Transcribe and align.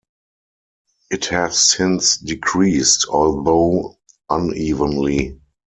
It 1.11 1.25
has 1.27 1.59
since 1.59 2.17
decreased, 2.17 3.05
although 3.07 3.99
unevenly. 4.31 5.39